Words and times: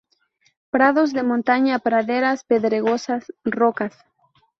Prados 0.71 1.13
de 1.13 1.21
montaña, 1.21 1.77
praderas 1.77 2.43
pedregosas, 2.43 3.31
rocas. 3.45 3.93